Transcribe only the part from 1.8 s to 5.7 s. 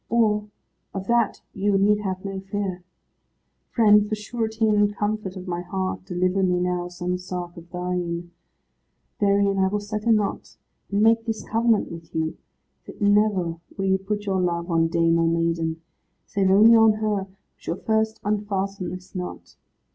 have no fear. Friend, for surety and comfort of my